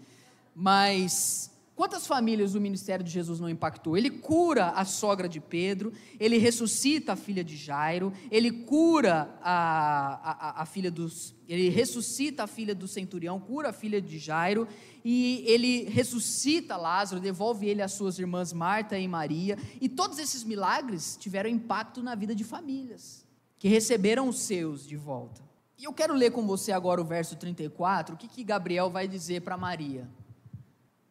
[0.54, 3.96] Mas Quantas famílias o ministério de Jesus não impactou?
[3.96, 10.58] Ele cura a sogra de Pedro, ele ressuscita a filha de Jairo, ele cura a,
[10.58, 11.34] a, a, filha dos.
[11.48, 14.68] Ele ressuscita a filha do centurião, cura a filha de Jairo,
[15.04, 19.58] e ele ressuscita Lázaro, devolve ele às suas irmãs Marta e Maria.
[19.80, 23.26] E todos esses milagres tiveram impacto na vida de famílias,
[23.58, 25.42] que receberam os seus de volta.
[25.76, 29.08] E eu quero ler com você agora o verso 34, o que, que Gabriel vai
[29.08, 30.08] dizer para Maria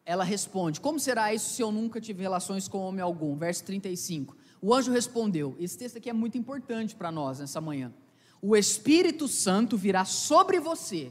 [0.04, 3.36] ela responde: Como será isso se eu nunca tive relações com homem algum?
[3.36, 4.36] Verso 35.
[4.60, 7.92] O anjo respondeu: Esse texto aqui é muito importante para nós nessa manhã.
[8.40, 11.10] O Espírito Santo virá sobre você,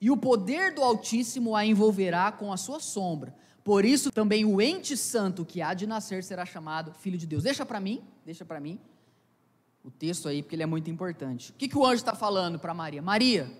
[0.00, 3.34] e o poder do Altíssimo a envolverá com a sua sombra.
[3.64, 7.42] Por isso também o ente santo que há de nascer será chamado Filho de Deus.
[7.42, 8.80] Deixa para mim, deixa para mim
[9.82, 11.50] o texto aí, porque ele é muito importante.
[11.50, 13.02] O que, que o anjo está falando para Maria?
[13.02, 13.50] Maria,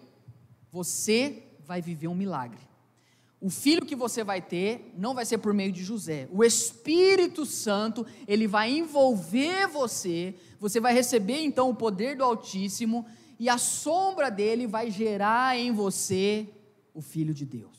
[0.71, 2.68] você vai viver um milagre.
[3.41, 6.29] O filho que você vai ter não vai ser por meio de José.
[6.33, 10.35] O Espírito Santo, ele vai envolver você.
[10.59, 13.07] Você vai receber então o poder do Altíssimo
[13.39, 16.49] e a sombra dele vai gerar em você
[16.93, 17.79] o filho de Deus.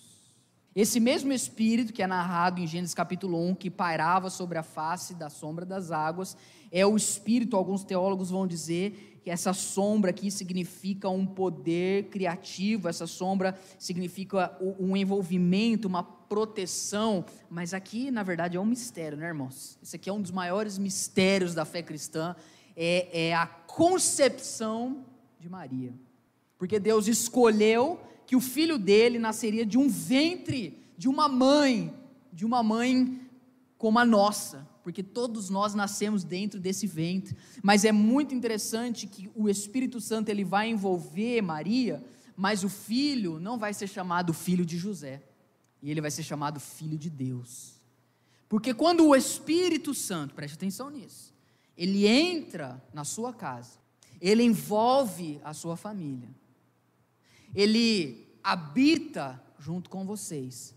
[0.73, 5.13] Esse mesmo Espírito que é narrado em Gênesis capítulo 1, que pairava sobre a face
[5.13, 6.37] da sombra das águas,
[6.71, 12.87] é o Espírito, alguns teólogos vão dizer, que essa sombra aqui significa um poder criativo,
[12.87, 19.27] essa sombra significa um envolvimento, uma proteção, mas aqui na verdade é um mistério, né,
[19.27, 19.77] irmãos?
[19.81, 22.35] Esse aqui é um dos maiores mistérios da fé cristã,
[22.75, 25.05] é, é a concepção
[25.39, 25.93] de Maria,
[26.57, 31.91] porque Deus escolheu que o filho dele nasceria de um ventre, de uma mãe,
[32.31, 33.19] de uma mãe
[33.75, 37.35] como a nossa, porque todos nós nascemos dentro desse ventre.
[37.61, 42.03] Mas é muito interessante que o Espírito Santo ele vai envolver Maria,
[42.35, 45.21] mas o filho não vai ser chamado filho de José,
[45.81, 47.79] e ele vai ser chamado filho de Deus.
[48.47, 51.33] Porque quando o Espírito Santo, preste atenção nisso,
[51.77, 53.77] ele entra na sua casa,
[54.19, 56.29] ele envolve a sua família,
[57.53, 60.73] ele habita junto com vocês.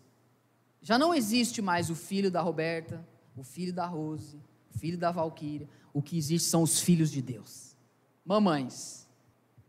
[0.83, 4.37] Já não existe mais o filho da Roberta, o filho da Rose,
[4.75, 5.69] o filho da Valquíria.
[5.93, 7.77] O que existe são os filhos de Deus.
[8.25, 9.09] Mamães,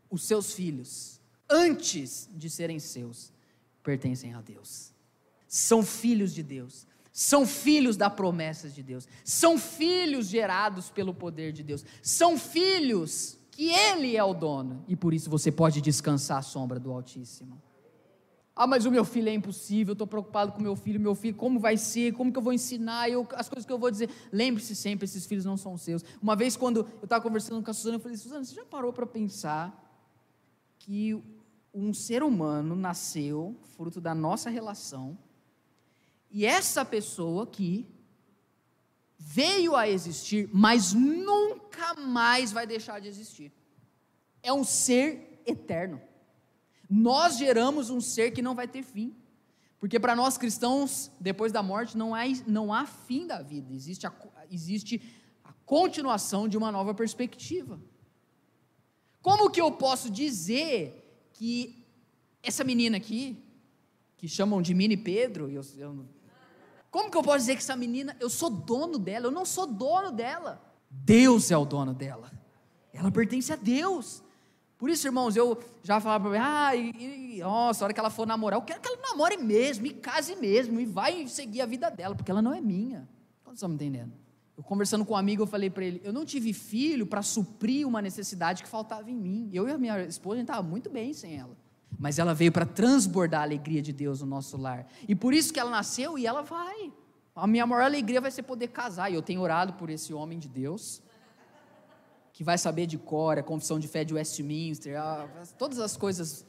[0.10, 3.34] os seus filhos, antes de serem seus,
[3.82, 4.94] pertencem a Deus.
[5.48, 6.88] São filhos de Deus.
[7.12, 9.08] São filhos da promessas de Deus.
[9.24, 11.86] São filhos gerados pelo poder de Deus.
[12.02, 14.84] São filhos que Ele é o dono.
[14.88, 17.62] E por isso você pode descansar à sombra do Altíssimo.
[18.56, 21.60] Ah, mas o meu filho é impossível, estou preocupado com meu filho, meu filho, como
[21.60, 24.10] vai ser, como que eu vou ensinar, eu, as coisas que eu vou dizer.
[24.32, 26.06] Lembre-se sempre, esses filhos não são seus.
[26.22, 28.94] Uma vez, quando eu estava conversando com a Suzana, eu falei, Suzana, você já parou
[28.94, 29.80] para pensar
[30.78, 31.20] que
[31.74, 35.18] um ser humano nasceu fruto da nossa relação,
[36.30, 37.88] e essa pessoa aqui
[39.18, 43.52] veio a existir, mas nunca mais vai deixar de existir.
[44.42, 46.02] É um ser eterno.
[46.96, 49.16] Nós geramos um ser que não vai ter fim.
[49.80, 54.06] Porque para nós cristãos, depois da morte, não há, não há fim da vida, existe
[54.06, 54.14] a,
[54.52, 55.02] existe
[55.44, 57.82] a continuação de uma nova perspectiva.
[59.24, 61.84] Como que eu posso dizer que
[62.44, 63.44] essa menina aqui,
[64.16, 66.06] que chamam de Mini Pedro, eu, eu,
[66.92, 69.26] como que eu posso dizer que essa menina, eu sou dono dela?
[69.26, 70.64] Eu não sou dono dela.
[70.90, 72.32] Deus é o dono dela.
[72.94, 74.24] Ela pertence a Deus.
[74.84, 78.00] Por isso, irmãos, eu já falava para mim, ah, e, e, nossa, a hora que
[78.02, 81.62] ela for namorar, eu quero que ela namore mesmo, e case mesmo, e vai seguir
[81.62, 83.08] a vida dela, porque ela não é minha.
[83.46, 84.12] Quantos estão me entendendo?
[84.58, 87.88] Eu conversando com um amigo, eu falei para ele, eu não tive filho para suprir
[87.88, 89.50] uma necessidade que faltava em mim.
[89.54, 91.56] Eu e a minha esposa, a gente estava muito bem sem ela.
[91.98, 94.86] Mas ela veio para transbordar a alegria de Deus no nosso lar.
[95.08, 96.92] E por isso que ela nasceu e ela vai.
[97.34, 99.10] A minha maior alegria vai ser poder casar.
[99.10, 101.02] E eu tenho orado por esse homem de Deus
[102.34, 106.44] que vai saber de cor, a confissão de fé de Westminster, a, todas as coisas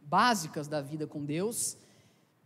[0.00, 1.76] básicas da vida com Deus.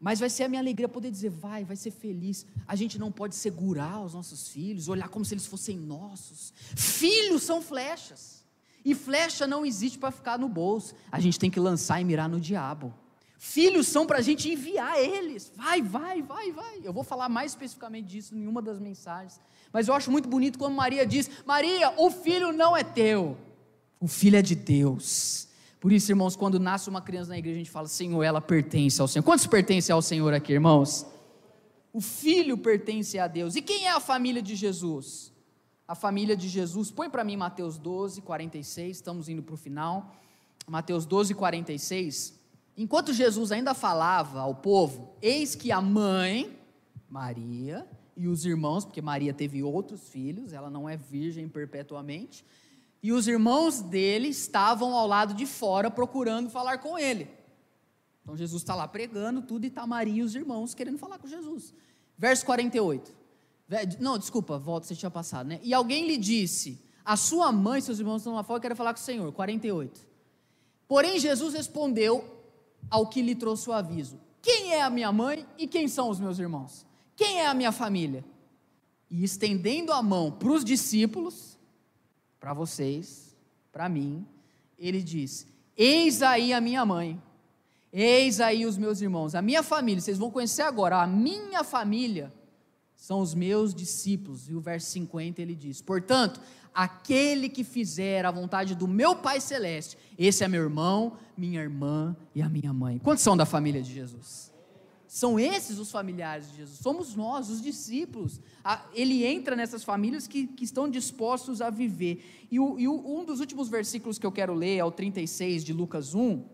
[0.00, 2.46] Mas vai ser a minha alegria poder dizer, vai, vai ser feliz.
[2.66, 6.54] A gente não pode segurar os nossos filhos, olhar como se eles fossem nossos.
[6.74, 8.44] Filhos são flechas.
[8.84, 10.94] E flecha não existe para ficar no bolso.
[11.12, 12.94] A gente tem que lançar e mirar no diabo.
[13.38, 15.52] Filhos são para a gente enviar eles.
[15.54, 16.80] Vai, vai, vai, vai.
[16.82, 19.40] Eu vou falar mais especificamente disso em uma das mensagens.
[19.72, 23.36] Mas eu acho muito bonito quando Maria diz: Maria, o filho não é teu,
[24.00, 25.48] o filho é de Deus.
[25.80, 29.00] Por isso, irmãos, quando nasce uma criança na igreja, a gente fala: Senhor, ela pertence
[29.00, 29.22] ao Senhor.
[29.22, 31.06] Quantos pertencem ao Senhor aqui, irmãos?
[31.92, 33.56] O filho pertence a Deus.
[33.56, 35.32] E quem é a família de Jesus?
[35.86, 40.14] A família de Jesus, põe para mim Mateus 12, 46, estamos indo para o final.
[40.66, 42.38] Mateus 12, 46.
[42.76, 46.58] Enquanto Jesus ainda falava ao povo, eis que a mãe,
[47.08, 47.86] Maria,
[48.18, 52.44] e os irmãos, porque Maria teve outros filhos, ela não é virgem perpetuamente,
[53.02, 57.30] e os irmãos dele estavam ao lado de fora procurando falar com ele.
[58.22, 61.26] Então Jesus está lá pregando tudo e está Maria e os irmãos querendo falar com
[61.26, 61.72] Jesus.
[62.18, 63.16] Verso 48.
[64.00, 65.60] Não, desculpa, volta, você tinha passado, né?
[65.62, 68.76] E alguém lhe disse: A sua mãe e seus irmãos estão lá fora, eu quero
[68.76, 69.32] falar com o Senhor.
[69.32, 70.06] 48.
[70.88, 72.38] Porém, Jesus respondeu:
[72.90, 76.20] ao que lhe trouxe o aviso: Quem é a minha mãe e quem são os
[76.20, 76.86] meus irmãos?
[77.18, 78.24] Quem é a minha família?
[79.10, 81.58] E estendendo a mão para os discípulos,
[82.38, 83.36] para vocês,
[83.72, 84.24] para mim,
[84.78, 85.44] ele diz:
[85.76, 87.20] Eis aí a minha mãe,
[87.92, 92.32] eis aí os meus irmãos, a minha família, vocês vão conhecer agora, a minha família
[92.94, 94.48] são os meus discípulos.
[94.48, 96.40] E o verso 50 ele diz: Portanto,
[96.72, 102.16] aquele que fizer a vontade do meu Pai Celeste, esse é meu irmão, minha irmã
[102.32, 102.96] e a minha mãe.
[103.00, 104.56] Quantos são da família de Jesus?
[105.18, 108.40] São esses os familiares de Jesus, somos nós, os discípulos.
[108.94, 112.46] Ele entra nessas famílias que, que estão dispostos a viver.
[112.48, 115.64] E, o, e o, um dos últimos versículos que eu quero ler é o 36
[115.64, 116.44] de Lucas 1,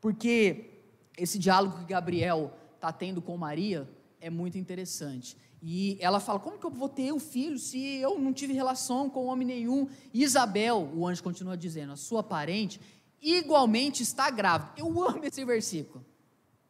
[0.00, 0.70] porque
[1.18, 3.90] esse diálogo que Gabriel está tendo com Maria
[4.20, 5.36] é muito interessante.
[5.60, 9.10] E ela fala: Como que eu vou ter um filho se eu não tive relação
[9.10, 9.88] com homem nenhum?
[10.14, 12.80] E Isabel, o anjo continua dizendo, a sua parente,
[13.20, 14.74] igualmente está grávida.
[14.76, 16.04] Eu amo esse versículo,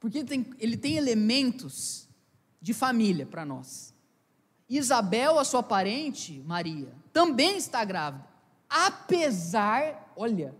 [0.06, 2.08] porque ele tem, ele tem elementos
[2.62, 3.92] de família para nós.
[4.68, 8.24] Isabel, a sua parente, Maria, também está grávida,
[8.70, 10.54] apesar, olha,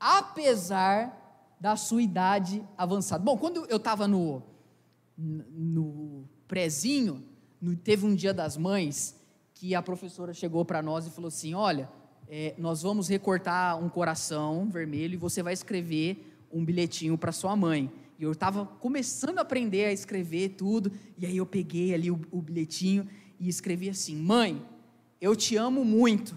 [0.00, 3.22] apesar da sua idade avançada.
[3.22, 4.42] Bom, quando eu estava no,
[5.18, 7.22] no prezinho,
[7.60, 9.14] no, teve um dia das mães
[9.52, 11.86] que a professora chegou para nós e falou assim: Olha,
[12.26, 17.54] é, nós vamos recortar um coração vermelho e você vai escrever um bilhetinho para sua
[17.54, 17.92] mãe.
[18.18, 20.90] E eu estava começando a aprender a escrever tudo.
[21.16, 23.08] E aí eu peguei ali o, o bilhetinho
[23.38, 24.66] e escrevi assim: Mãe,
[25.20, 26.36] eu te amo muito,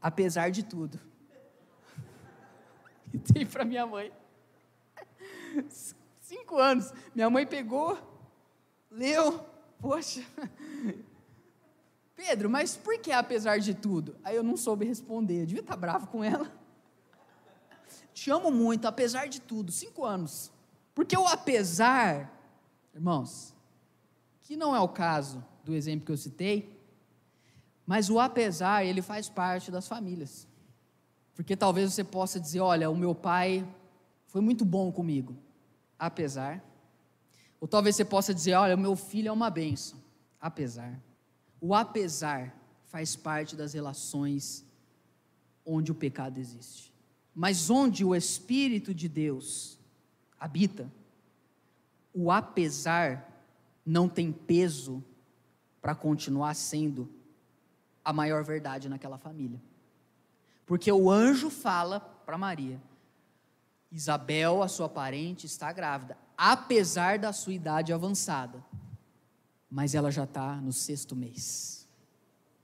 [0.00, 0.98] apesar de tudo.
[3.14, 4.10] E dei para minha mãe.
[6.22, 6.94] Cinco anos.
[7.14, 7.98] Minha mãe pegou,
[8.90, 9.44] leu,
[9.78, 10.24] poxa.
[12.16, 14.16] Pedro, mas por que apesar de tudo?
[14.24, 15.42] Aí eu não soube responder.
[15.42, 16.50] Eu devia estar bravo com ela.
[18.14, 19.70] Te amo muito, apesar de tudo.
[19.70, 20.50] Cinco anos.
[20.94, 22.30] Porque o apesar,
[22.94, 23.54] irmãos,
[24.42, 26.78] que não é o caso do exemplo que eu citei,
[27.86, 30.46] mas o apesar, ele faz parte das famílias.
[31.34, 33.66] Porque talvez você possa dizer: olha, o meu pai
[34.26, 35.36] foi muito bom comigo,
[35.98, 36.62] apesar.
[37.60, 39.98] Ou talvez você possa dizer: olha, o meu filho é uma benção,
[40.40, 41.00] apesar.
[41.60, 44.64] O apesar faz parte das relações
[45.64, 46.92] onde o pecado existe.
[47.34, 49.78] Mas onde o Espírito de Deus
[50.42, 50.92] habita,
[52.12, 53.44] o apesar
[53.86, 55.02] não tem peso
[55.80, 57.08] para continuar sendo
[58.04, 59.62] a maior verdade naquela família.
[60.66, 62.82] Porque o anjo fala para Maria:
[63.88, 68.64] Isabel, a sua parente, está grávida, apesar da sua idade avançada,
[69.70, 71.88] mas ela já está no sexto mês.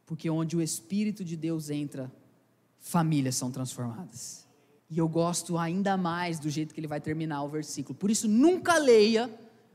[0.05, 2.11] Porque onde o Espírito de Deus entra,
[2.81, 4.48] famílias são transformadas.
[4.91, 7.95] E eu gosto ainda mais do jeito que ele vai terminar o versículo.
[7.95, 9.30] Por isso, nunca leia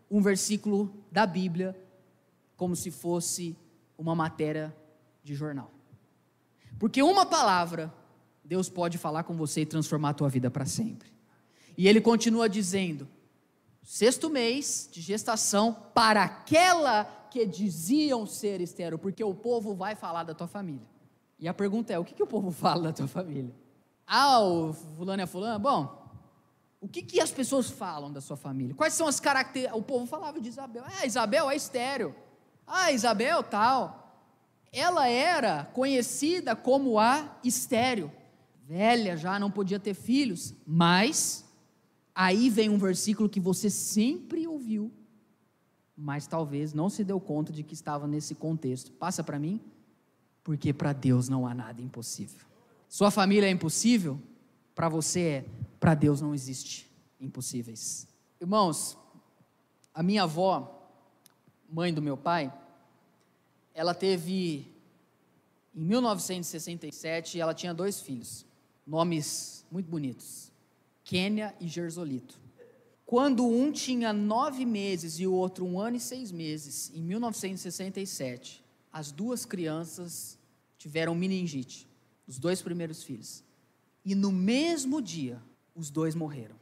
[0.10, 1.78] um versículo da Bíblia
[2.56, 3.56] como se fosse
[3.98, 4.76] uma matéria
[5.24, 5.72] de jornal.
[6.80, 7.94] Porque uma palavra,
[8.44, 11.12] Deus pode falar com você e transformar a tua vida para sempre.
[11.78, 13.08] E ele continua dizendo:
[13.84, 20.24] sexto mês de gestação para aquela que diziam ser estéreo, porque o povo vai falar
[20.24, 20.88] da tua família.
[21.40, 23.54] E a pergunta é: o que, que o povo fala da tua família?
[24.06, 25.60] Ah, o fulano é fulano?
[25.60, 26.10] Bom,
[26.80, 28.76] o que, que as pessoas falam da sua família?
[28.76, 29.80] Quais são as características?
[29.80, 30.84] O povo falava de Isabel.
[30.86, 32.16] Ah, Isabel é estéreo.
[32.66, 34.04] Ah, Isabel tal
[34.74, 38.12] ela era conhecida como a estéreo,
[38.68, 41.46] velha já, não podia ter filhos, mas
[42.16, 44.92] aí vem um versículo que você sempre ouviu,
[45.96, 48.92] mas talvez não se deu conta de que estava nesse contexto.
[48.94, 49.62] Passa para mim,
[50.44, 52.48] porque para Deus não há nada impossível.
[52.94, 54.22] Sua família é impossível,
[54.76, 55.46] para você é,
[55.80, 56.88] para Deus não existe
[57.20, 58.08] impossíveis.
[58.40, 58.96] Irmãos,
[59.92, 60.92] a minha avó,
[61.68, 62.54] mãe do meu pai,
[63.74, 64.72] ela teve,
[65.74, 68.46] em 1967, ela tinha dois filhos,
[68.86, 70.52] nomes muito bonitos,
[71.04, 72.40] Quênia e Gerzolito.
[73.08, 78.64] Quando um tinha nove meses e o outro um ano e seis meses, em 1967,
[78.92, 80.38] as duas crianças
[80.78, 81.92] tiveram meningite,
[82.28, 83.44] os dois primeiros filhos.
[84.06, 85.42] E no mesmo dia,
[85.76, 86.56] os dois morreram.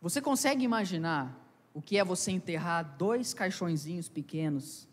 [0.00, 4.88] Você consegue imaginar o que é você enterrar dois caixõezinhos pequenos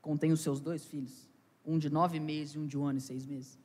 [0.00, 1.28] contém os seus dois filhos,
[1.64, 3.58] um de nove meses e um de um ano e seis meses.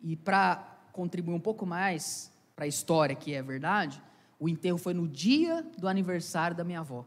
[0.00, 0.56] E para
[0.92, 4.02] contribuir um pouco mais para a história que é verdade,
[4.38, 7.06] o enterro foi no dia do aniversário da minha avó.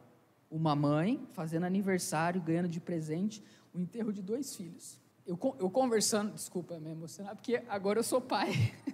[0.50, 3.44] Uma mãe fazendo aniversário, ganhando de presente
[3.74, 5.00] o enterro de dois filhos.
[5.26, 8.52] Eu, eu conversando, desculpa me emocionar, porque agora eu sou pai.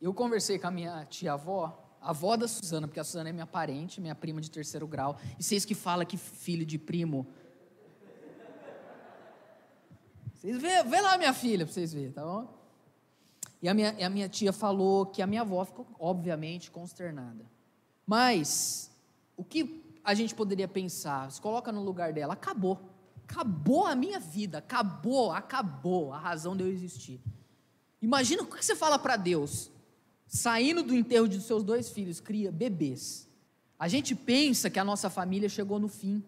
[0.00, 3.46] Eu conversei com a minha tia-avó, a avó da Suzana, porque a Suzana é minha
[3.46, 5.16] parente, minha prima de terceiro grau.
[5.38, 7.24] E vocês que falam que filho de primo
[10.42, 12.48] vocês vê, vê lá minha filha para vocês verem, tá bom?
[13.62, 17.46] E a minha, a minha tia falou que a minha avó ficou, obviamente, consternada.
[18.04, 18.90] Mas,
[19.36, 21.30] o que a gente poderia pensar?
[21.30, 22.76] Se coloca no lugar dela, acabou.
[23.24, 27.20] Acabou a minha vida, acabou, acabou a razão de eu existir.
[28.00, 29.70] Imagina o que você fala para Deus,
[30.26, 33.28] saindo do enterro de seus dois filhos, cria bebês.
[33.78, 36.22] A gente pensa que a nossa família chegou no fim.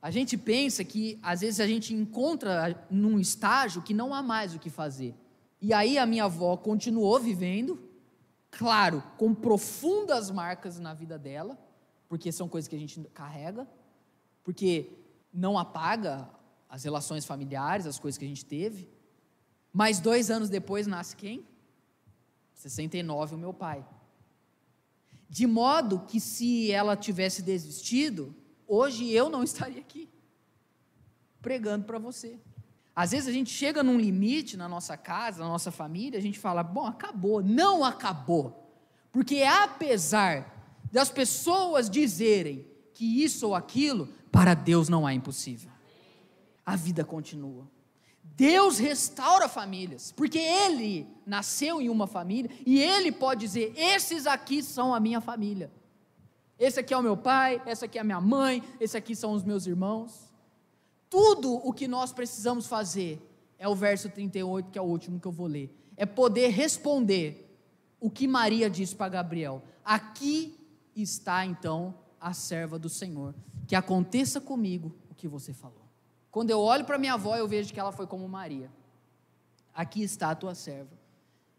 [0.00, 4.54] A gente pensa que às vezes a gente encontra num estágio que não há mais
[4.54, 5.14] o que fazer.
[5.60, 7.78] E aí a minha avó continuou vivendo,
[8.50, 11.58] claro, com profundas marcas na vida dela,
[12.08, 13.66] porque são coisas que a gente carrega,
[14.42, 14.90] porque
[15.34, 16.30] não apaga
[16.68, 18.88] as relações familiares, as coisas que a gente teve.
[19.72, 21.44] Mas dois anos depois nasce quem?
[22.54, 23.84] 69, o meu pai.
[25.28, 28.34] De modo que se ela tivesse desistido,
[28.66, 30.08] hoje eu não estaria aqui
[31.42, 32.38] pregando para você.
[32.96, 36.38] Às vezes a gente chega num limite na nossa casa, na nossa família, a gente
[36.38, 37.42] fala: bom, acabou.
[37.42, 38.72] Não acabou.
[39.10, 40.52] Porque apesar
[40.92, 45.70] das pessoas dizerem que isso ou aquilo, para Deus não há impossível.
[46.66, 47.70] A vida continua.
[48.20, 54.60] Deus restaura famílias, porque Ele nasceu em uma família e Ele pode dizer: esses aqui
[54.60, 55.70] são a minha família.
[56.58, 59.32] Esse aqui é o meu pai, essa aqui é a minha mãe, esse aqui são
[59.32, 60.32] os meus irmãos.
[61.08, 63.24] Tudo o que nós precisamos fazer
[63.56, 65.72] é o verso 38, que é o último que eu vou ler.
[65.96, 67.56] É poder responder
[68.00, 69.62] o que Maria disse para Gabriel.
[69.84, 70.58] Aqui
[70.96, 71.94] está então
[72.24, 73.34] a serva do Senhor.
[73.66, 75.84] Que aconteça comigo o que você falou.
[76.30, 78.70] Quando eu olho para minha avó, eu vejo que ela foi como Maria.
[79.74, 80.90] Aqui está a tua serva.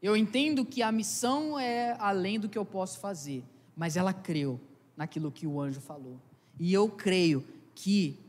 [0.01, 3.43] Eu entendo que a missão é além do que eu posso fazer,
[3.76, 4.59] mas ela creu
[4.97, 6.20] naquilo que o anjo falou.
[6.59, 7.45] E eu creio
[7.76, 8.20] que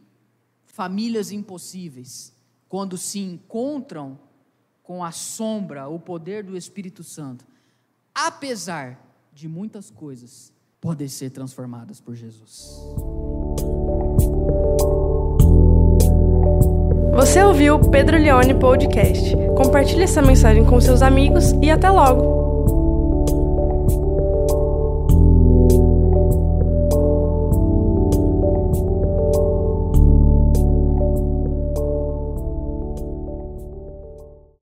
[0.66, 2.34] famílias impossíveis,
[2.68, 4.18] quando se encontram
[4.82, 7.47] com a sombra, o poder do Espírito Santo,
[8.14, 9.01] apesar
[9.32, 10.53] de muitas coisas,
[10.87, 12.80] podem ser transformadas por Jesus.
[17.12, 19.34] Você ouviu o Pedro Leone Podcast.
[19.57, 22.45] Compartilhe essa mensagem com seus amigos e até logo!